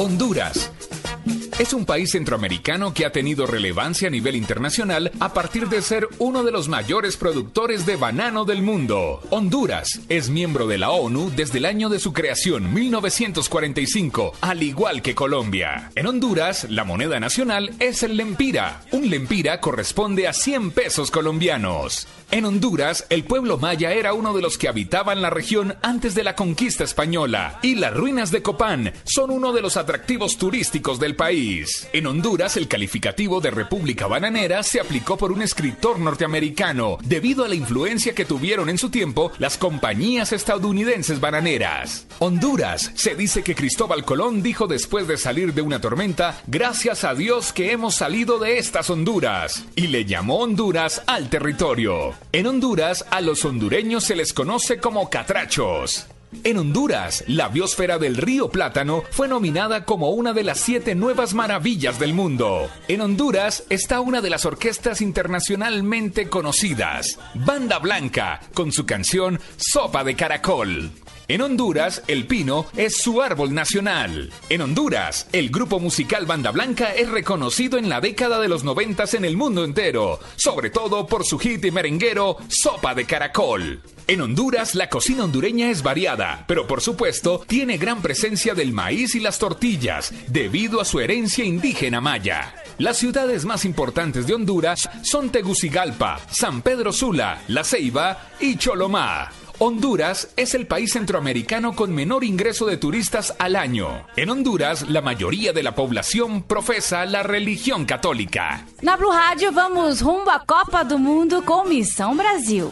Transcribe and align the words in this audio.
Honduras. 0.00 0.79
Es 1.60 1.74
un 1.74 1.84
país 1.84 2.12
centroamericano 2.12 2.94
que 2.94 3.04
ha 3.04 3.12
tenido 3.12 3.46
relevancia 3.46 4.08
a 4.08 4.10
nivel 4.10 4.34
internacional 4.34 5.12
a 5.20 5.34
partir 5.34 5.68
de 5.68 5.82
ser 5.82 6.08
uno 6.18 6.42
de 6.42 6.52
los 6.52 6.68
mayores 6.68 7.18
productores 7.18 7.84
de 7.84 7.96
banano 7.96 8.46
del 8.46 8.62
mundo. 8.62 9.20
Honduras 9.28 10.00
es 10.08 10.30
miembro 10.30 10.66
de 10.66 10.78
la 10.78 10.88
ONU 10.88 11.30
desde 11.36 11.58
el 11.58 11.66
año 11.66 11.90
de 11.90 12.00
su 12.00 12.14
creación, 12.14 12.72
1945, 12.72 14.32
al 14.40 14.62
igual 14.62 15.02
que 15.02 15.14
Colombia. 15.14 15.90
En 15.96 16.06
Honduras, 16.06 16.66
la 16.70 16.84
moneda 16.84 17.20
nacional 17.20 17.74
es 17.78 18.02
el 18.04 18.16
lempira. 18.16 18.80
Un 18.90 19.10
lempira 19.10 19.60
corresponde 19.60 20.28
a 20.28 20.32
100 20.32 20.70
pesos 20.70 21.10
colombianos. 21.10 22.06
En 22.30 22.46
Honduras, 22.46 23.06
el 23.10 23.24
pueblo 23.24 23.58
maya 23.58 23.92
era 23.92 24.14
uno 24.14 24.32
de 24.32 24.40
los 24.40 24.56
que 24.56 24.68
habitaban 24.68 25.20
la 25.20 25.30
región 25.30 25.74
antes 25.82 26.14
de 26.14 26.22
la 26.24 26.36
conquista 26.36 26.84
española, 26.84 27.58
y 27.60 27.74
las 27.74 27.92
ruinas 27.92 28.30
de 28.30 28.40
Copán 28.40 28.92
son 29.04 29.30
uno 29.30 29.52
de 29.52 29.60
los 29.60 29.76
atractivos 29.76 30.38
turísticos 30.38 31.00
del 31.00 31.16
país. 31.16 31.49
En 31.92 32.06
Honduras, 32.06 32.56
el 32.56 32.68
calificativo 32.68 33.40
de 33.40 33.50
República 33.50 34.06
Bananera 34.06 34.62
se 34.62 34.78
aplicó 34.78 35.16
por 35.16 35.32
un 35.32 35.42
escritor 35.42 35.98
norteamericano, 35.98 36.98
debido 37.02 37.44
a 37.44 37.48
la 37.48 37.56
influencia 37.56 38.14
que 38.14 38.24
tuvieron 38.24 38.68
en 38.68 38.78
su 38.78 38.88
tiempo 38.88 39.32
las 39.38 39.58
compañías 39.58 40.32
estadounidenses 40.32 41.18
bananeras. 41.18 42.06
Honduras, 42.20 42.92
se 42.94 43.16
dice 43.16 43.42
que 43.42 43.56
Cristóbal 43.56 44.04
Colón 44.04 44.42
dijo 44.42 44.68
después 44.68 45.08
de 45.08 45.16
salir 45.16 45.52
de 45.52 45.62
una 45.62 45.80
tormenta, 45.80 46.40
gracias 46.46 47.02
a 47.02 47.14
Dios 47.14 47.52
que 47.52 47.72
hemos 47.72 47.96
salido 47.96 48.38
de 48.38 48.58
estas 48.58 48.88
Honduras, 48.88 49.64
y 49.74 49.88
le 49.88 50.04
llamó 50.04 50.40
Honduras 50.40 51.02
al 51.08 51.30
territorio. 51.30 52.14
En 52.30 52.46
Honduras, 52.46 53.04
a 53.10 53.20
los 53.20 53.44
hondureños 53.44 54.04
se 54.04 54.14
les 54.14 54.32
conoce 54.32 54.78
como 54.78 55.10
catrachos. 55.10 56.06
En 56.44 56.58
Honduras, 56.58 57.24
la 57.26 57.48
biosfera 57.48 57.98
del 57.98 58.16
río 58.16 58.50
Plátano 58.50 59.02
fue 59.10 59.26
nominada 59.26 59.84
como 59.84 60.10
una 60.10 60.32
de 60.32 60.44
las 60.44 60.60
siete 60.60 60.94
nuevas 60.94 61.34
maravillas 61.34 61.98
del 61.98 62.14
mundo. 62.14 62.70
En 62.86 63.00
Honduras 63.00 63.64
está 63.68 64.00
una 64.00 64.20
de 64.20 64.30
las 64.30 64.46
orquestas 64.46 65.00
internacionalmente 65.00 66.28
conocidas, 66.28 67.18
Banda 67.34 67.78
Blanca, 67.78 68.40
con 68.54 68.70
su 68.70 68.86
canción 68.86 69.40
Sopa 69.56 70.04
de 70.04 70.14
Caracol. 70.14 70.92
En 71.30 71.42
Honduras, 71.42 72.02
el 72.08 72.26
pino 72.26 72.66
es 72.76 72.96
su 72.96 73.22
árbol 73.22 73.54
nacional. 73.54 74.32
En 74.48 74.62
Honduras, 74.62 75.28
el 75.30 75.50
grupo 75.50 75.78
musical 75.78 76.26
Banda 76.26 76.50
Blanca 76.50 76.92
es 76.92 77.08
reconocido 77.08 77.78
en 77.78 77.88
la 77.88 78.00
década 78.00 78.40
de 78.40 78.48
los 78.48 78.64
noventas 78.64 79.14
en 79.14 79.24
el 79.24 79.36
mundo 79.36 79.62
entero, 79.62 80.18
sobre 80.34 80.70
todo 80.70 81.06
por 81.06 81.24
su 81.24 81.38
hit 81.38 81.64
y 81.64 81.70
merenguero 81.70 82.38
Sopa 82.48 82.96
de 82.96 83.04
Caracol. 83.04 83.80
En 84.08 84.22
Honduras, 84.22 84.74
la 84.74 84.88
cocina 84.88 85.22
hondureña 85.22 85.70
es 85.70 85.84
variada, 85.84 86.44
pero 86.48 86.66
por 86.66 86.80
supuesto 86.80 87.44
tiene 87.46 87.78
gran 87.78 88.02
presencia 88.02 88.54
del 88.54 88.72
maíz 88.72 89.14
y 89.14 89.20
las 89.20 89.38
tortillas, 89.38 90.12
debido 90.26 90.80
a 90.80 90.84
su 90.84 90.98
herencia 90.98 91.44
indígena 91.44 92.00
maya. 92.00 92.56
Las 92.78 92.96
ciudades 92.96 93.44
más 93.44 93.64
importantes 93.64 94.26
de 94.26 94.34
Honduras 94.34 94.90
son 95.04 95.30
Tegucigalpa, 95.30 96.20
San 96.28 96.60
Pedro 96.60 96.92
Sula, 96.92 97.40
La 97.46 97.62
Ceiba 97.62 98.30
y 98.40 98.56
Cholomá. 98.56 99.30
Honduras 99.62 100.30
es 100.38 100.54
el 100.54 100.66
país 100.66 100.94
centroamericano 100.94 101.76
con 101.76 101.94
menor 101.94 102.24
ingreso 102.24 102.64
de 102.64 102.78
turistas 102.78 103.34
al 103.38 103.56
año. 103.56 104.06
En 104.16 104.30
Honduras, 104.30 104.88
la 104.88 105.02
mayoría 105.02 105.52
de 105.52 105.62
la 105.62 105.74
población 105.74 106.44
profesa 106.44 107.04
la 107.04 107.22
religión 107.22 107.84
católica. 107.84 108.64
Na 108.80 108.96
Blue 108.96 109.12
Rádio, 109.12 109.52
vamos 109.52 110.00
rumbo 110.00 110.30
à 110.30 110.40
Copa 110.40 110.82
do 110.82 110.98
Mundo 110.98 111.42
com 111.42 111.68
Missão 111.68 112.16
Brasil. 112.16 112.70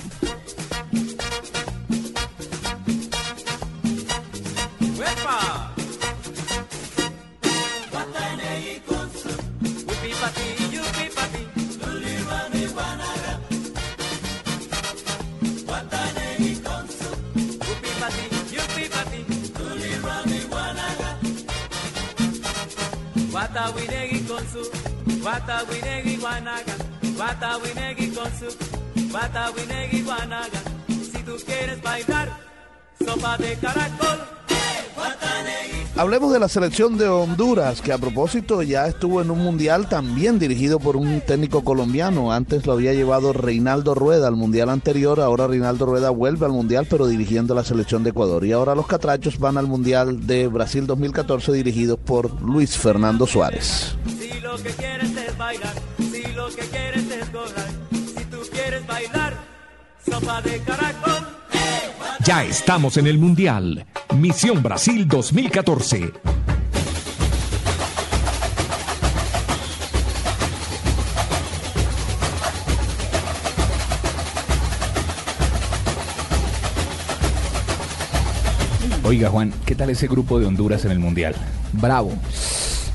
Watawinegi 23.48 24.20
con 24.26 24.46
su, 24.46 24.60
Watawinegi 25.24 26.16
guanaga, 26.18 26.74
Watawinegi 27.18 28.10
con 28.10 28.30
su, 28.38 28.46
Watawinegi 29.10 30.02
guanaga. 30.02 30.60
Si 30.86 31.22
tú 31.22 31.34
quieres 31.46 31.80
bailar, 31.82 32.28
sopa 33.02 33.38
de 33.38 33.56
caracol. 33.56 34.37
Hablemos 35.98 36.32
de 36.32 36.38
la 36.38 36.48
selección 36.48 36.96
de 36.96 37.08
Honduras, 37.08 37.82
que 37.82 37.92
a 37.92 37.98
propósito 37.98 38.62
ya 38.62 38.86
estuvo 38.86 39.20
en 39.20 39.32
un 39.32 39.40
mundial 39.40 39.88
también 39.88 40.38
dirigido 40.38 40.78
por 40.78 40.96
un 40.96 41.20
técnico 41.20 41.64
colombiano. 41.64 42.30
Antes 42.30 42.66
lo 42.66 42.74
había 42.74 42.94
llevado 42.94 43.32
Reinaldo 43.32 43.96
Rueda 43.96 44.28
al 44.28 44.36
mundial 44.36 44.70
anterior, 44.70 45.18
ahora 45.18 45.48
Reinaldo 45.48 45.86
Rueda 45.86 46.10
vuelve 46.10 46.46
al 46.46 46.52
mundial 46.52 46.86
pero 46.88 47.08
dirigiendo 47.08 47.52
la 47.52 47.64
selección 47.64 48.04
de 48.04 48.10
Ecuador. 48.10 48.44
Y 48.44 48.52
ahora 48.52 48.76
los 48.76 48.86
catrachos 48.86 49.40
van 49.40 49.58
al 49.58 49.66
mundial 49.66 50.24
de 50.24 50.46
Brasil 50.46 50.86
2014 50.86 51.50
dirigidos 51.52 51.98
por 51.98 52.40
Luis 52.42 52.76
Fernando 52.76 53.26
Suárez. 53.26 53.96
Si 54.06 54.38
lo 54.38 54.56
que 54.56 54.70
quieres 54.70 55.16
es 55.16 55.36
bailar, 55.36 55.74
si 55.98 56.32
lo 56.32 56.46
que 56.46 56.62
quieres 56.62 57.10
es 57.10 57.32
gozar, 57.32 57.66
si 57.90 58.24
tú 58.26 58.38
quieres 58.52 58.86
bailar, 58.86 59.34
sopa 60.08 60.42
de 60.42 60.60
caracol. 60.60 61.26
Ya 62.24 62.44
estamos 62.44 62.96
en 62.98 63.08
el 63.08 63.18
Mundial. 63.18 63.84
Misión 64.14 64.62
Brasil 64.62 65.06
2014. 65.06 66.12
Oiga, 79.04 79.30
Juan, 79.30 79.52
¿qué 79.64 79.74
tal 79.74 79.90
ese 79.90 80.06
grupo 80.06 80.38
de 80.38 80.46
Honduras 80.46 80.84
en 80.84 80.90
el 80.90 80.98
Mundial? 80.98 81.34
Bravo. 81.72 82.12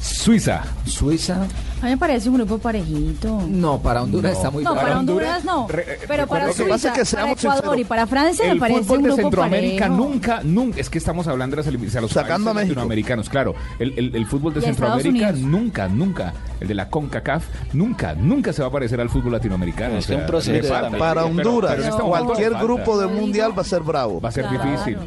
Suiza. 0.01 0.63
Suiza. 0.85 1.47
A 1.83 1.87
mí 1.87 1.91
me 1.91 1.97
parece 1.97 2.29
un 2.29 2.35
grupo 2.35 2.57
parejito. 2.59 3.41
No, 3.45 3.77
para 3.81 4.03
Honduras 4.03 4.31
No. 4.31 4.37
está 4.37 4.51
muy 4.51 4.63
No, 4.63 4.71
bravo. 4.71 4.87
para 4.87 4.99
Honduras 4.99 5.43
no. 5.43 5.67
Re- 5.67 5.99
Pero 6.07 6.27
para 6.27 6.47
lo 6.47 6.53
que 6.53 6.63
pasa 6.63 6.93
Suiza, 6.93 7.01
es 7.01 7.09
que 7.09 7.15
para 7.17 7.31
Ecuador 7.33 7.77
y 7.79 7.83
para 7.83 8.07
Francia 8.07 8.45
me 8.45 8.51
El 8.53 8.59
parece 8.59 8.83
fútbol 8.83 8.97
un 8.99 9.03
de 9.03 9.09
grupo 9.09 9.21
Centroamérica 9.23 9.85
parejo. 9.89 9.95
nunca, 10.01 10.41
nunca, 10.45 10.79
es 10.79 10.89
que 10.89 10.97
estamos 10.97 11.27
hablando 11.27 11.57
de 11.57 11.63
los 11.73 11.91
Sacando 11.91 12.07
a 12.07 12.13
países 12.13 12.45
México. 12.45 12.55
latinoamericanos, 12.69 13.27
claro. 13.29 13.53
El, 13.79 13.93
el- 13.97 14.15
el 14.15 14.25
fútbol 14.27 14.53
de 14.53 14.61
Y 14.61 14.63
a 14.63 14.65
Centroamérica 14.67 15.31
nunca, 15.33 15.87
nunca, 15.89 16.33
el 16.61 16.69
de 16.69 16.73
la 16.73 16.89
CONCACAF, 16.89 17.43
nunca, 17.73 18.15
nunca 18.15 18.53
se 18.53 18.61
va 18.61 18.69
a 18.69 18.71
parecer 18.71 19.01
al 19.01 19.09
fútbol 19.09 19.33
latinoamericano. 19.33 19.97
Es 19.97 20.05
o 20.05 20.07
sea, 20.07 20.17
un 20.19 20.25
proceso. 20.25 20.73
Para 20.97 21.25
Honduras, 21.25 21.71
pero 21.75 21.83
este 21.83 21.97
No. 21.97 22.05
momento 22.07 22.25
cualquier 22.27 22.53
grupo 22.53 22.97
de 22.97 23.07
Lo 23.07 23.11
mundial 23.11 23.51
va 23.57 23.61
a 23.61 23.65
ser 23.65 23.81
bravo. 23.81 24.21
va 24.21 24.29
a 24.29 24.31
ser 24.31 24.45
Claro. 24.45 24.71
difícil. 24.71 24.97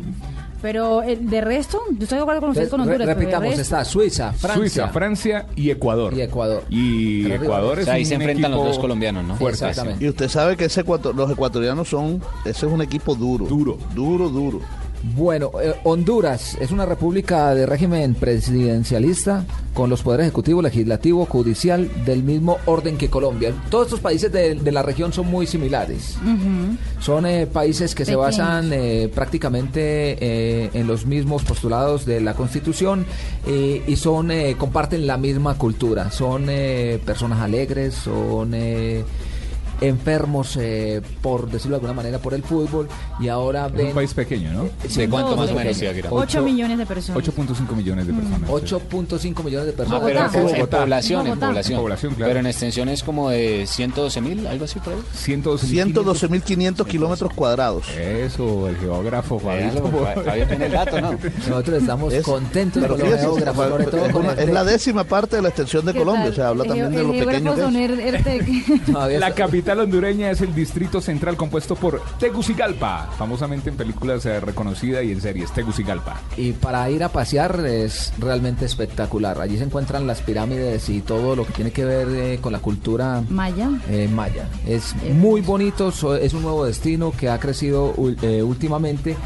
Pero 0.62 1.02
eh, 1.02 1.16
de 1.20 1.40
resto, 1.40 1.80
yo 1.90 2.02
estoy 2.04 2.16
de 2.16 2.22
acuerdo 2.22 2.40
con 2.40 2.50
ustedes 2.50 2.68
con 2.70 2.80
Re- 2.80 2.84
Honduras. 2.86 3.06
de 3.06 3.14
repitamos, 3.14 3.48
resto- 3.48 3.60
está 3.62 3.84
Suiza, 3.84 4.32
Francia. 4.32 4.54
Suiza, 4.60 4.88
Francia 4.88 5.46
y 5.54 5.70
Ecuador. 5.70 6.14
Y 6.14 6.22
Ecuador. 6.22 6.64
Y. 6.70 7.30
Ecuador 7.30 7.76
O 7.76 7.80
es 7.80 7.84
sea, 7.84 7.94
ahí 7.94 8.02
un 8.02 8.08
se 8.08 8.14
enfrentan 8.14 8.50
los 8.50 8.64
dos 8.64 8.78
colombianos, 8.78 9.24
¿no? 9.24 9.48
Exactamente. 9.48 10.04
Y 10.04 10.08
usted 10.08 10.28
sabe 10.28 10.56
que 10.56 10.64
ese 10.66 10.80
ecuator- 10.84 11.14
los 11.14 11.30
ecuatorianos 11.30 11.88
son, 11.88 12.22
ese 12.44 12.66
es 12.66 12.72
un 12.72 12.80
equipo 12.82 13.14
duro. 13.14 13.46
Duro. 13.46 13.78
Duro, 13.94 14.28
duro. 14.28 14.60
Bueno, 15.02 15.52
eh, 15.62 15.74
Honduras 15.84 16.56
es 16.60 16.70
una 16.70 16.84
república 16.84 17.54
de 17.54 17.66
régimen 17.66 18.14
presidencialista 18.14 19.44
con 19.72 19.90
los 19.90 20.02
poderes 20.02 20.24
ejecutivo, 20.26 20.62
legislativo, 20.62 21.26
judicial 21.26 21.88
del 22.04 22.22
mismo 22.22 22.58
orden 22.66 22.96
que 22.96 23.08
Colombia. 23.08 23.52
Todos 23.70 23.86
estos 23.86 24.00
países 24.00 24.32
de, 24.32 24.54
de 24.54 24.72
la 24.72 24.82
región 24.82 25.12
son 25.12 25.26
muy 25.28 25.46
similares. 25.46 26.16
Son 26.98 27.26
eh, 27.26 27.46
países 27.46 27.94
que 27.94 28.04
se 28.04 28.16
basan 28.16 28.72
eh, 28.72 29.10
prácticamente 29.14 30.16
eh, 30.18 30.70
en 30.72 30.86
los 30.86 31.06
mismos 31.06 31.44
postulados 31.44 32.06
de 32.06 32.20
la 32.20 32.34
Constitución 32.34 33.04
eh, 33.46 33.82
y 33.86 33.96
son 33.96 34.30
eh, 34.30 34.56
comparten 34.58 35.06
la 35.06 35.18
misma 35.18 35.56
cultura. 35.58 36.10
Son 36.10 36.46
eh, 36.48 36.98
personas 37.04 37.40
alegres, 37.40 37.94
son 37.94 38.54
eh, 38.54 39.04
enfermos, 39.80 40.56
eh, 40.60 41.02
por 41.22 41.50
decirlo 41.50 41.76
de 41.76 41.86
alguna 41.86 41.92
manera, 41.92 42.18
por 42.18 42.34
el 42.34 42.42
fútbol 42.42 42.88
y 43.20 43.28
ahora 43.28 43.66
Es 43.66 43.72
ven 43.72 43.86
un 43.88 43.92
país 43.94 44.14
pequeño, 44.14 44.52
¿no? 44.52 44.62
¿De 44.64 45.08
cuánto 45.08 45.34
Todos 45.34 45.38
más 45.38 45.50
o 45.50 45.54
menos, 45.54 45.56
pequeños. 45.56 45.78
Tibaquirá? 45.78 46.08
8 46.12 46.42
millones 46.42 46.78
de 46.78 46.86
personas. 46.86 47.22
8.5 47.24 47.74
millones 47.76 48.06
de 48.06 48.12
personas. 48.12 48.48
8.5 48.50 49.44
millones 49.44 49.66
de 49.66 49.72
personas. 49.72 50.02
Ah, 50.02 50.04
pero 50.06 50.20
en, 50.20 50.32
Bogotá. 50.54 50.76
en 50.76 50.82
población, 50.82 51.26
en 51.26 51.38
población. 51.38 51.74
En 51.78 51.82
población, 51.82 52.14
claro. 52.14 52.30
Pero 52.30 52.40
en 52.40 52.46
extensión 52.46 52.88
es 52.88 53.02
como 53.02 53.30
de 53.30 53.66
112 53.66 54.20
mil, 54.20 54.46
algo 54.46 54.64
así 54.64 54.78
por 54.80 54.92
ahí. 54.94 55.00
112 55.14 55.66
112.500 55.66 56.86
kilómetros 56.86 57.32
cuadrados. 57.34 57.88
Eso, 57.90 58.68
el 58.68 58.76
geógrafo 58.76 59.38
Fabio. 59.38 59.70
Tiene 60.48 60.66
el 60.66 60.72
dato, 60.72 61.00
¿no? 61.00 61.12
Nosotros 61.48 61.80
estamos 61.82 62.12
Es- 62.12 62.24
contentos 62.24 62.82
pero 62.82 62.96
con 62.96 63.10
los 63.10 63.20
geógrafos, 63.20 63.68
sobre 63.68 63.84
todo 63.86 64.06
es, 64.06 64.12
con 64.12 64.26
es 64.38 64.48
la 64.50 64.64
décima 64.64 65.04
parte 65.04 65.36
de 65.36 65.42
la 65.42 65.48
extensión 65.48 65.84
de 65.84 65.92
¿Qué 65.92 65.98
Colombia. 65.98 66.30
O 66.30 66.32
sea, 66.32 66.48
habla 66.48 66.64
también 66.64 66.90
de 66.92 67.02
lo 67.02 67.10
pequeño 67.12 67.54
que 67.54 67.60
es. 67.60 67.66
Er- 67.90 69.16
La 69.18 69.32
capital 69.34 69.65
capital 69.66 69.84
hondureña 69.84 70.30
es 70.30 70.40
el 70.42 70.54
Distrito 70.54 71.00
Central 71.00 71.36
compuesto 71.36 71.74
por 71.74 72.00
Tegucigalpa, 72.20 73.10
famosamente 73.18 73.68
en 73.68 73.76
películas 73.76 74.24
eh, 74.24 74.38
reconocida 74.38 75.02
y 75.02 75.10
en 75.10 75.20
series, 75.20 75.50
Tegucigalpa. 75.50 76.20
Y 76.36 76.52
para 76.52 76.88
ir 76.88 77.02
a 77.02 77.08
pasear 77.08 77.66
es 77.66 78.12
realmente 78.20 78.64
espectacular. 78.64 79.40
Allí 79.40 79.58
se 79.58 79.64
encuentran 79.64 80.06
las 80.06 80.22
pirámides 80.22 80.88
y 80.88 81.00
todo 81.00 81.34
lo 81.34 81.44
que 81.44 81.52
tiene 81.52 81.72
que 81.72 81.84
ver 81.84 82.06
eh, 82.10 82.38
con 82.40 82.52
la 82.52 82.60
cultura 82.60 83.24
Maya. 83.28 83.68
eh, 83.90 84.08
maya. 84.08 84.48
Es 84.68 84.94
muy 85.14 85.40
bonito, 85.40 85.90
so- 85.90 86.14
es 86.14 86.32
un 86.32 86.42
nuevo 86.42 86.64
destino 86.64 87.10
que 87.10 87.28
ha 87.28 87.40
crecido 87.40 87.92
eh, 88.22 88.44
últimamente. 88.44 89.16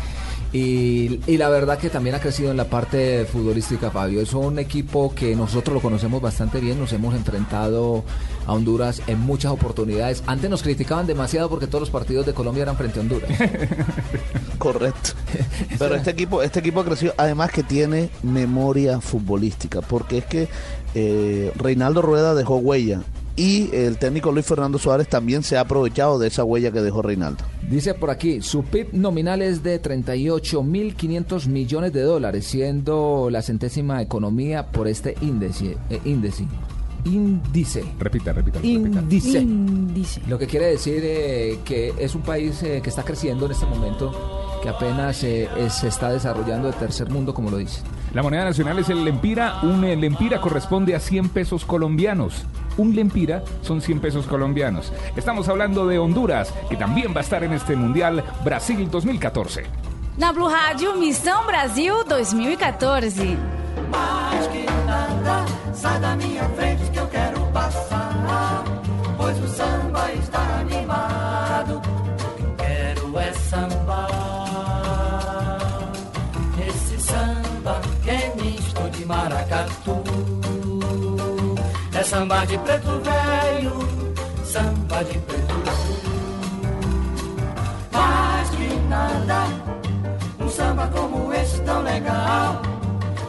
Y, 0.52 1.20
y 1.26 1.36
la 1.36 1.48
verdad 1.48 1.78
que 1.78 1.90
también 1.90 2.16
ha 2.16 2.20
crecido 2.20 2.50
en 2.50 2.56
la 2.56 2.64
parte 2.64 3.24
futbolística, 3.24 3.90
Fabio. 3.90 4.20
Es 4.20 4.32
un 4.32 4.58
equipo 4.58 5.14
que 5.14 5.36
nosotros 5.36 5.74
lo 5.74 5.80
conocemos 5.80 6.20
bastante 6.20 6.60
bien, 6.60 6.78
nos 6.80 6.92
hemos 6.92 7.14
enfrentado 7.14 8.04
a 8.46 8.52
Honduras 8.52 9.00
en 9.06 9.20
muchas 9.20 9.52
oportunidades. 9.52 10.24
Antes 10.26 10.50
nos 10.50 10.62
criticaban 10.62 11.06
demasiado 11.06 11.48
porque 11.48 11.66
todos 11.68 11.82
los 11.82 11.90
partidos 11.90 12.26
de 12.26 12.34
Colombia 12.34 12.62
eran 12.62 12.76
frente 12.76 12.98
a 12.98 13.02
Honduras. 13.02 13.30
Correcto. 14.58 15.10
Pero 15.78 15.94
este 15.94 16.10
equipo, 16.10 16.42
este 16.42 16.58
equipo 16.58 16.80
ha 16.80 16.84
crecido, 16.84 17.14
además 17.16 17.52
que 17.52 17.62
tiene 17.62 18.10
memoria 18.22 19.00
futbolística, 19.00 19.80
porque 19.82 20.18
es 20.18 20.24
que 20.24 20.48
eh, 20.94 21.52
Reinaldo 21.56 22.02
Rueda 22.02 22.34
dejó 22.34 22.56
huella 22.56 23.02
y 23.40 23.70
el 23.74 23.96
técnico 23.96 24.30
Luis 24.32 24.44
Fernando 24.44 24.78
Suárez 24.78 25.08
también 25.08 25.42
se 25.42 25.56
ha 25.56 25.62
aprovechado 25.62 26.18
de 26.18 26.28
esa 26.28 26.44
huella 26.44 26.70
que 26.72 26.82
dejó 26.82 27.00
Reinaldo. 27.00 27.42
Dice 27.70 27.94
por 27.94 28.10
aquí, 28.10 28.42
su 28.42 28.64
PIB 28.64 28.92
nominal 28.92 29.40
es 29.40 29.62
de 29.62 29.80
38.500 29.80 31.46
millones 31.46 31.94
de 31.94 32.02
dólares, 32.02 32.44
siendo 32.44 33.28
la 33.30 33.40
centésima 33.40 34.02
economía 34.02 34.66
por 34.66 34.88
este 34.88 35.14
índice. 35.22 35.78
eh, 35.88 36.00
índice. 36.04 36.44
Índice. 37.06 37.82
Repita, 37.98 38.34
repita. 38.34 38.58
repita. 38.58 39.00
Índice. 39.00 39.38
Índice. 39.38 40.20
Lo 40.28 40.38
que 40.38 40.46
quiere 40.46 40.66
decir 40.66 41.00
eh, 41.02 41.60
que 41.64 41.94
es 41.98 42.14
un 42.14 42.20
país 42.20 42.62
eh, 42.62 42.80
que 42.82 42.90
está 42.90 43.04
creciendo 43.04 43.46
en 43.46 43.52
este 43.52 43.64
momento, 43.64 44.12
que 44.62 44.68
apenas 44.68 45.24
eh, 45.24 45.48
se 45.70 45.88
está 45.88 46.10
desarrollando 46.10 46.66
de 46.70 46.74
tercer 46.74 47.08
mundo, 47.08 47.32
como 47.32 47.50
lo 47.50 47.56
dice. 47.56 47.80
La 48.12 48.22
moneda 48.22 48.44
nacional 48.44 48.78
es 48.80 48.88
el 48.90 49.04
lempira. 49.04 49.60
Un 49.62 49.80
lempira 49.80 50.40
corresponde 50.40 50.94
a 50.94 51.00
100 51.00 51.28
pesos 51.30 51.64
colombianos. 51.64 52.44
Un 52.80 52.96
lempira 52.96 53.42
son 53.60 53.82
100 53.82 54.00
pesos 54.00 54.26
colombianos. 54.26 54.90
Estamos 55.14 55.50
hablando 55.50 55.86
de 55.86 55.98
Honduras, 55.98 56.54
que 56.70 56.76
también 56.76 57.12
va 57.14 57.18
a 57.18 57.20
estar 57.20 57.44
en 57.44 57.52
este 57.52 57.76
Mundial 57.76 58.24
Brasil 58.42 58.88
2014. 58.90 59.64
Na 60.16 60.32
Blue 60.32 60.48
Rádio, 60.48 60.94
Missão 60.96 61.46
Brasil 61.46 61.92
2014. 62.08 63.36
Mais 63.90 64.46
que 64.46 64.64
nada, 64.86 65.44
sai 65.74 66.00
da 66.00 66.16
minha 66.16 66.48
frente 66.56 66.69
samba 82.10 82.44
de 82.44 82.58
preto 82.58 83.00
velho, 83.04 83.72
samba 84.42 85.04
de 85.04 85.16
preto 85.18 85.54
Mais 87.92 88.50
que 88.50 88.74
nada, 88.88 89.44
um 90.40 90.48
samba 90.48 90.88
como 90.88 91.32
esse 91.32 91.60
tão 91.60 91.82
legal. 91.82 92.62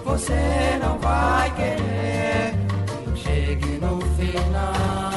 Você 0.03 0.79
não 0.81 0.97
vai 0.97 1.51
querer 1.51 2.55
chegue 3.17 3.77
no 3.79 4.01
final. 4.17 5.10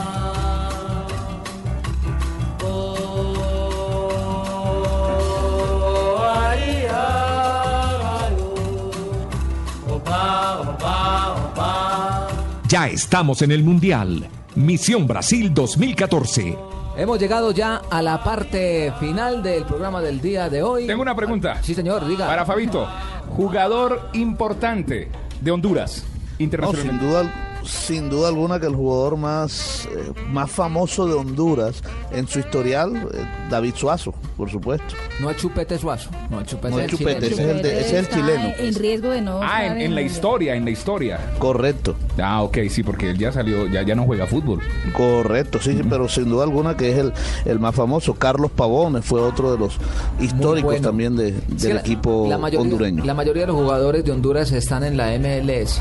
Ya 12.85 12.91
estamos 12.91 13.41
en 13.41 13.51
el 13.51 13.65
Mundial. 13.65 14.29
Misión 14.57 15.07
Brasil 15.07 15.55
2014. 15.55 16.55
Hemos 16.99 17.19
llegado 17.19 17.51
ya 17.51 17.77
a 17.91 18.03
la 18.03 18.23
parte 18.23 18.93
final 19.01 19.43
del 19.43 19.65
programa 19.65 20.03
del 20.03 20.21
día 20.21 20.51
de 20.51 20.63
hoy. 20.63 20.87
Tengo 20.87 21.01
una 21.01 21.15
pregunta. 21.17 21.63
Sí, 21.63 21.75
señor, 21.75 22.07
diga. 22.07 22.27
Para 22.27 22.45
Fabito, 22.45 22.87
jugador 23.31 24.11
importante 24.13 25.09
de 25.41 25.51
Honduras 25.51 26.05
No, 26.05 26.37
sin 26.37 26.45
internacionalmente. 26.45 27.07
duda, 27.07 27.44
sin 27.65 28.09
duda 28.11 28.29
alguna 28.29 28.61
que 28.61 28.67
el 28.67 28.75
jugador 28.75 29.17
más, 29.17 29.89
eh, 29.95 30.13
más 30.31 30.51
famoso 30.51 31.07
de 31.07 31.15
Honduras 31.15 31.83
en 32.13 32.27
su 32.29 32.39
historial, 32.39 32.95
eh, 33.15 33.25
David 33.51 33.75
Suazo, 33.77 34.15
por 34.37 34.51
supuesto. 34.51 34.95
No 35.21 35.31
es 35.31 35.37
Chupete 35.37 35.79
Suazo. 35.79 36.11
No 36.31 36.41
es 36.41 36.47
Chupete. 36.47 36.71
No 36.71 36.79
es 36.81 36.85
el 36.85 36.91
Chupete, 36.99 37.29
chileno. 37.31 37.43
ese 37.43 37.43
es 37.51 37.57
el 37.57 37.63
de- 37.63 37.81
ese 37.81 37.87
es 37.87 37.93
el 37.93 37.99
Está 38.05 38.17
chileno. 38.17 38.55
En 38.59 38.75
riesgo 38.75 39.11
de 39.11 39.21
no. 39.21 39.41
Ah, 39.43 39.67
en, 39.67 39.81
en 39.81 39.95
la 39.95 40.03
historia, 40.03 40.55
en 40.55 40.65
la 40.65 40.71
historia. 40.71 41.19
Correcto, 41.39 41.95
Ah, 42.23 42.43
ok, 42.43 42.59
sí, 42.71 42.83
porque 42.83 43.11
él 43.11 43.19
ya 43.19 43.33
salió, 43.33 43.67
ya, 43.67 43.83
ya 43.83 43.95
no 43.95 44.05
juega 44.05 44.27
fútbol. 44.27 44.61
correcto, 44.97 45.59
sí, 45.61 45.81
pero 45.89 46.09
sin 46.09 46.29
duda 46.29 46.45
alguna 46.45 46.77
que 46.77 46.91
es 46.93 46.99
el, 46.99 47.13
el 47.45 47.59
más 47.59 47.75
famoso. 47.75 48.15
Carlos 48.15 48.51
Pavones 48.51 49.05
fue 49.05 49.21
otro 49.21 49.53
de 49.53 49.59
los 49.59 49.77
históricos 50.21 50.73
bueno. 50.73 50.89
también 50.89 51.17
de- 51.17 51.29
Es 51.29 51.35
que 51.63 51.69
del 51.69 51.75
la- 51.77 51.81
equipo 51.81 52.27
la 52.29 52.39
mayoría, 52.39 52.61
hondureño. 52.63 53.05
La 53.05 53.15
mayoría 53.15 53.43
de 53.43 53.47
los 53.49 53.57
jugadores 53.57 54.05
de 54.05 54.13
Honduras 54.13 54.53
están 54.53 54.85
en 54.85 54.97
la 54.97 55.13
MLS, 55.15 55.81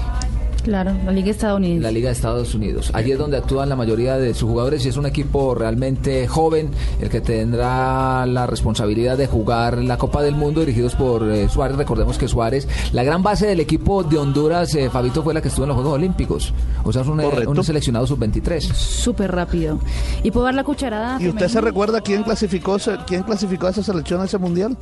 Claro, 0.63 0.95
la 1.06 1.12
Liga 1.12 1.31
Estadounidense. 1.31 1.83
la 1.83 1.92
Liga 1.92 2.07
de 2.07 2.13
Estados 2.13 2.56
Unidos. 2.56 2.89
Allí 2.94 3.12
es 3.12 3.18
donde 3.18 3.38
actúan 3.38 3.68
la 3.68 3.75
mayoría 3.75 4.18
de 4.18 4.33
sus 4.33 4.50
jugadores 4.50 4.86
y 4.86 4.89
es 4.89 4.98
un 4.98 5.06
equipo 5.06 5.56
realmente 5.56 6.27
joven, 6.27 6.71
el 7.01 7.10
que 7.10 7.19
tendrá 7.19 8.25
la 8.25 8.48
responsabilidad 8.48 9.18
de 9.18 9.27
jugar 9.27 9.80
la 9.80 9.98
Copa 9.98 10.21
del 10.21 10.36
Mundo 10.36 10.62
dirigidos 10.62 10.95
por 10.95 11.30
eh, 11.30 11.50
Suárez. 11.50 11.75
Recordemos 11.75 12.18
que 12.18 12.27
Suárez, 12.27 12.68
la 12.94 13.04
gran 13.04 13.24
base 13.24 13.45
del 13.45 13.60
equipo 13.60 14.04
de 14.04 14.18
Honduras, 14.18 14.74
eh, 14.75 14.89
Fabito, 14.89 15.21
fue 15.21 15.33
la 15.33 15.42
que 15.42 15.50
estuvo 15.50 15.65
en 15.65 15.69
los 15.69 15.75
Juegos 15.75 15.95
Olímpicos. 15.95 16.54
O 16.83 16.94
sea, 16.94 17.01
es 17.01 17.07
un, 17.07 17.19
eh, 17.19 17.45
un 17.45 17.63
seleccionado 17.63 18.07
sub-23. 18.07 18.62
Súper 18.62 19.31
rápido. 19.31 19.80
¿Y 20.24 20.31
puedo 20.31 20.45
dar 20.45 20.56
la 20.56 20.63
cucharada? 20.63 21.21
¿Y 21.21 21.27
usted 21.27 21.48
se 21.50 21.60
recuerda 21.60 22.00
quién 22.01 22.24
clasificó, 22.24 22.77
quién 23.06 23.24
clasificó 23.24 23.68
a 23.68 23.71
esa 23.71 23.83
selección 23.83 24.21
a 24.21 24.25
ese 24.25 24.38
mundial? 24.38 24.77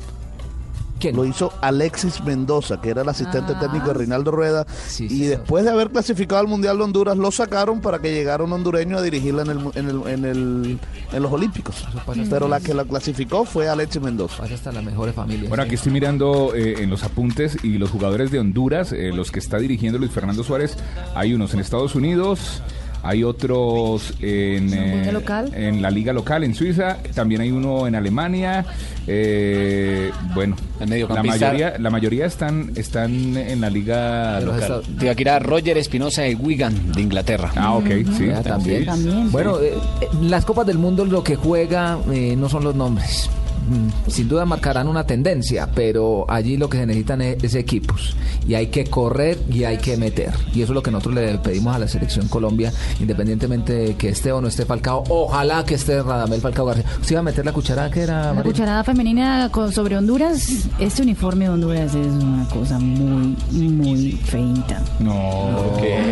¿Quién? 1.02 1.16
Lo 1.16 1.24
hizo 1.26 1.52
Alexis 1.60 2.22
Mendoza, 2.24 2.80
que 2.80 2.90
era 2.90 3.02
el 3.02 3.08
asistente 3.08 3.52
Ah. 3.56 3.60
técnico 3.60 3.88
de 3.88 3.94
Reinaldo 3.94 4.30
Rueda. 4.30 4.64
Sí, 4.88 5.04
y 5.04 5.08
sí, 5.08 5.24
después 5.26 5.64
de 5.64 5.70
haber 5.70 5.90
clasificado 5.90 6.40
al 6.40 6.46
Mundial 6.48 6.78
de 6.78 6.84
Honduras, 6.84 7.16
lo 7.18 7.30
sacaron 7.30 7.80
para 7.80 7.98
que 7.98 8.12
llegara 8.14 8.44
un 8.44 8.52
hondureño 8.52 8.96
a 8.98 9.02
dirigirla 9.02 9.42
en, 9.42 9.50
el, 9.50 9.58
en, 9.74 9.88
el- 9.90 10.08
en, 10.08 10.24
el- 10.24 10.78
en 11.12 11.22
los 11.22 11.32
Olímpicos. 11.32 11.84
Pero 12.30 12.48
la 12.48 12.60
que 12.60 12.72
la 12.72 12.84
clasificó 12.84 13.44
fue 13.44 13.68
Alexis 13.68 14.00
Mendoza. 14.00 14.38
Pasa 14.38 14.54
hasta 14.54 14.72
las 14.72 14.84
mejores 14.84 15.14
familias. 15.14 15.48
Bueno, 15.48 15.64
aquí 15.64 15.74
estoy 15.74 15.92
mirando 15.92 16.54
eh, 16.54 16.76
en 16.82 16.88
los 16.90 17.02
apuntes 17.02 17.58
y 17.64 17.78
los 17.78 17.90
jugadores 17.90 18.30
de 18.30 18.38
Honduras, 18.38 18.92
eh, 18.92 19.10
los 19.12 19.30
que 19.30 19.40
está 19.40 19.58
dirigiendo 19.58 19.98
Luis 19.98 20.12
Fernando 20.12 20.42
Suárez, 20.44 20.76
hay 21.14 21.34
unos 21.34 21.52
en 21.54 21.60
Estados 21.60 21.94
Unidos, 21.94 22.62
hay 23.02 23.24
otros 23.24 24.12
en, 24.20 24.72
¿En 24.72 24.80
la 24.80 24.94
liga 24.94 25.08
eh, 25.08 25.12
local? 25.12 25.52
en 25.54 25.82
la 25.82 25.90
liga 25.90 26.12
local 26.12 26.44
en 26.44 26.54
Suiza, 26.54 26.98
también 27.14 27.40
hay 27.40 27.50
uno 27.50 27.86
en 27.86 27.94
Alemania, 27.96 28.64
eh, 29.06 30.10
bueno, 30.34 30.56
la 30.78 31.22
mayoría, 31.22 31.74
la 31.78 31.90
mayoría 31.90 32.26
están, 32.26 32.72
están 32.76 33.36
en 33.36 33.60
la 33.60 33.70
liga 33.70 34.40
local. 34.40 34.60
Estados- 34.62 34.86
Tibaquira 34.98 35.38
Roger 35.38 35.78
Espinosa 35.78 36.22
de 36.22 36.34
Wigan, 36.34 36.92
de 36.92 37.00
Inglaterra. 37.02 37.52
Ah, 37.56 37.74
ok, 37.74 37.86
sí. 38.16 38.28
También. 38.44 38.80
sí. 38.80 38.86
También. 38.86 39.32
Bueno, 39.32 39.58
eh, 39.60 39.72
eh, 40.00 40.06
las 40.22 40.44
Copas 40.44 40.66
del 40.66 40.78
Mundo 40.78 41.04
lo 41.04 41.22
que 41.24 41.36
juega 41.36 41.98
eh, 42.12 42.34
no 42.36 42.48
son 42.48 42.64
los 42.64 42.74
nombres. 42.74 43.28
Mm, 43.68 44.10
Sin 44.10 44.28
duda 44.28 44.44
marcarán 44.44 44.88
una 44.88 45.04
tendencia, 45.06 45.68
pero 45.74 46.24
allí 46.28 46.56
lo 46.56 46.68
que 46.68 46.78
se 46.78 46.86
necesitan 46.86 47.22
es, 47.22 47.42
es 47.42 47.54
equipos. 47.54 48.16
Y 48.46 48.54
hay 48.54 48.68
que 48.68 48.84
correr 48.84 49.38
y 49.50 49.64
hay 49.64 49.78
que 49.78 49.96
meter. 49.96 50.32
Y 50.54 50.62
eso 50.62 50.72
es 50.72 50.74
lo 50.74 50.82
que 50.82 50.90
nosotros 50.90 51.14
le 51.14 51.38
pedimos 51.38 51.74
a 51.74 51.78
la 51.78 51.88
selección 51.88 52.28
Colombia, 52.28 52.72
independientemente 53.00 53.72
de 53.72 53.94
que 53.96 54.08
esté 54.10 54.32
o 54.32 54.40
no 54.40 54.48
esté 54.48 54.64
Falcao. 54.64 55.04
Ojalá 55.08 55.64
que 55.64 55.74
esté 55.74 56.02
Radamel 56.02 56.40
Falcao 56.40 56.66
García. 56.66 56.84
¿Usted 57.00 57.12
iba 57.12 57.20
a 57.20 57.24
meter 57.24 57.44
la 57.44 57.52
cucharada 57.52 57.90
que 57.90 58.00
era? 58.00 58.26
La 58.26 58.32
María? 58.34 58.52
cucharada 58.52 58.84
femenina 58.84 59.48
con, 59.50 59.72
sobre 59.72 59.96
Honduras, 59.96 60.68
este 60.78 61.02
uniforme 61.02 61.44
de 61.44 61.50
Honduras 61.50 61.94
es 61.94 62.06
una 62.06 62.48
cosa 62.48 62.78
muy, 62.78 63.36
muy 63.52 64.12
feita. 64.12 64.82
No, 65.00 65.50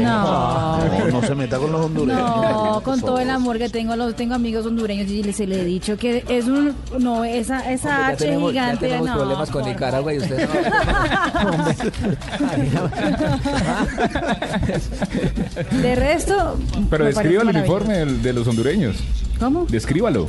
No. 0.03 0.79
No, 0.89 1.11
no 1.11 1.23
se 1.23 1.35
meta 1.35 1.59
con 1.59 1.73
los 1.73 1.85
hondureños. 1.87 2.21
No, 2.21 2.81
con 2.83 3.01
todo 3.01 3.19
el 3.19 3.31
amor 3.31 3.59
que 3.59 3.69
tengo, 3.69 3.97
los 3.97 4.15
tengo 4.15 4.35
amigos 4.35 4.67
hondureños 4.67 5.11
y 5.11 5.23
les, 5.23 5.37
se 5.37 5.47
le 5.47 5.61
he 5.63 5.65
dicho 5.65 5.97
que 5.97 6.25
es 6.29 6.47
un 6.47 6.75
no 6.99 7.25
esa 7.41 7.71
esa 7.71 7.89
Hombre, 7.99 8.15
H 8.15 8.25
tenemos, 8.25 8.55
ya 8.55 8.63
gigante. 8.65 8.87
tenemos 8.87 9.09
no, 9.09 9.15
problemas 9.17 9.51
con 9.51 9.65
Nicaragua 9.65 10.15
y 10.15 10.19
usted 10.19 10.49
no. 10.49 11.51
Hombre. 11.51 11.75
De 15.83 15.95
resto, 15.95 16.59
Pero 16.89 17.05
describa 17.07 17.43
el 17.43 17.49
uniforme 17.49 18.05
de 18.05 18.33
los 18.33 18.47
hondureños. 18.47 18.97
¿Cómo? 19.39 19.65
Descríbalo. 19.67 20.29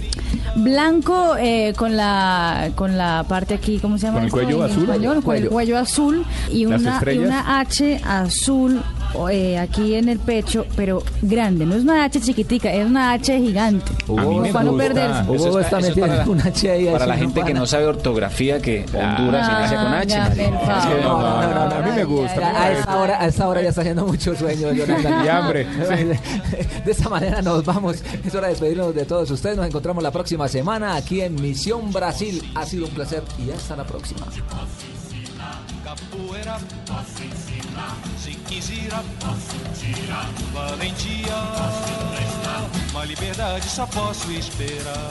Blanco 0.56 1.36
eh, 1.38 1.74
con 1.76 1.98
la 1.98 2.72
con 2.76 2.98
la 2.98 3.26
parte 3.28 3.56
aquí, 3.56 3.80
¿cómo 3.80 3.98
se 3.98 4.08
llama? 4.08 4.20
¿Con 4.20 4.26
el 4.26 4.32
cuello 4.32 4.64
azul? 4.64 4.84
español? 4.84 5.16
Con 5.16 5.18
el 5.18 5.24
Cuello. 5.24 5.50
cuello 5.50 5.78
azul 5.78 6.26
y 6.50 6.66
una 6.66 7.60
H 7.60 8.02
azul 8.06 8.82
eh, 9.30 9.58
aquí 9.58 9.96
en 9.96 10.10
el 10.10 10.20
pecho, 10.20 10.66
pero 10.76 11.04
grande. 11.22 11.66
No 11.66 11.76
es 11.76 11.84
una 11.84 12.04
H 12.06 12.20
chiquitica, 12.22 12.72
es 12.72 12.86
una 12.86 13.12
H 13.14 13.38
gigante. 13.40 13.92
A 14.18 14.22
mí 14.24 14.40
me 14.40 14.52
para 14.54 14.66
no 14.66 14.78
perderse. 14.78 15.22
Hugo 15.30 15.36
Eso 15.36 15.60
está 15.60 15.80
eso 15.80 15.88
es 15.90 15.96
metiendo 15.96 16.18
para- 16.18 16.30
una 16.30 16.44
H 16.46 16.72
ahí, 16.72 16.86
Para 16.86 17.06
la 17.06 17.16
no 17.16 17.22
gente 17.22 17.44
que 17.44 17.54
no 17.54 17.66
sabe 17.66 17.86
ortografía, 17.86 18.60
que 18.62 18.86
Honduras 18.94 19.46
se 19.48 19.54
inicia 19.54 19.84
con 19.84 19.94
H. 19.94 20.18
No, 21.02 21.22
no, 21.22 21.42
no, 21.42 21.70
no, 21.70 21.76
a 21.76 21.82
mí 21.82 21.92
me 21.96 22.04
gusta. 22.04 22.40
Ya, 22.40 22.64
A 22.64 22.72
esta 22.72 22.98
hora, 22.98 23.22
a 23.22 23.28
esta 23.28 23.48
hora 23.48 23.62
ya 23.62 23.70
está 23.70 23.82
haciendo 23.82 24.06
mucho 24.06 24.36
sueño, 24.36 24.72
Jonathan. 24.74 25.26
Y 25.26 25.28
hambre, 25.28 25.66
De 26.86 26.92
esta 26.92 27.10
manera 27.10 27.42
nos 27.42 27.64
vamos. 27.66 27.98
Es 28.26 28.34
hora 28.34 28.48
de 28.48 28.54
despedirnos 28.54 28.96
de 28.96 29.06
todos 29.06 29.30
ustedes. 29.32 29.58
Nos 29.58 29.66
encontramos 29.68 30.02
la 30.04 30.12
próxima 30.12 30.48
semana 30.48 30.96
aquí 30.96 31.22
en 31.22 31.36
Misión 31.36 31.92
Brasil. 31.92 32.42
Ha 32.56 32.66
sido 32.66 32.86
un 32.88 32.92
placer 32.94 33.24
y 33.46 33.52
hasta 33.52 33.76
la 33.76 33.84
próxima. 33.84 34.26
Capoeira, 35.84 36.60
posso 36.86 37.24
ensinar. 37.24 37.98
Jiquizira, 38.18 39.04
posso 39.20 39.58
tirar. 39.80 40.30
Valentia, 40.54 41.34
posso 41.58 42.04
emprestar. 42.04 42.64
Uma 42.92 43.06
liberdade 43.06 43.70
só 43.70 43.86
posso 43.88 44.32
esperar. 44.32 45.10